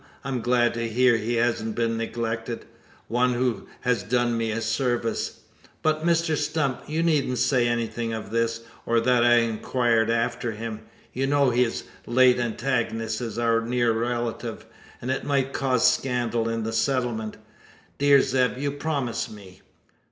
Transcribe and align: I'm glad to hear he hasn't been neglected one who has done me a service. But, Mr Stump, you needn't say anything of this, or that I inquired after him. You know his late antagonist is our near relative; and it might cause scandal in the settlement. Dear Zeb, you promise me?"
I'm 0.23 0.41
glad 0.41 0.73
to 0.73 0.89
hear 0.89 1.15
he 1.17 1.35
hasn't 1.35 1.75
been 1.75 1.95
neglected 1.95 2.65
one 3.07 3.33
who 3.35 3.67
has 3.81 4.01
done 4.01 4.35
me 4.35 4.49
a 4.49 4.59
service. 4.59 5.41
But, 5.83 6.03
Mr 6.03 6.35
Stump, 6.35 6.81
you 6.87 7.03
needn't 7.03 7.37
say 7.37 7.67
anything 7.67 8.11
of 8.11 8.31
this, 8.31 8.61
or 8.87 8.99
that 8.99 9.23
I 9.23 9.35
inquired 9.35 10.09
after 10.09 10.53
him. 10.53 10.79
You 11.13 11.27
know 11.27 11.51
his 11.51 11.83
late 12.07 12.39
antagonist 12.39 13.21
is 13.21 13.37
our 13.37 13.61
near 13.61 13.91
relative; 13.93 14.65
and 15.03 15.11
it 15.11 15.23
might 15.23 15.53
cause 15.53 15.87
scandal 15.93 16.49
in 16.49 16.63
the 16.63 16.73
settlement. 16.73 17.37
Dear 17.99 18.21
Zeb, 18.23 18.57
you 18.57 18.71
promise 18.71 19.29
me?" 19.29 19.61